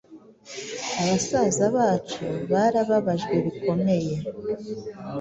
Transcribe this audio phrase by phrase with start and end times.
[1.01, 4.13] Abasaza bacu barababajwe bikomeye